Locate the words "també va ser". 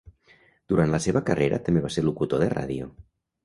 1.69-2.07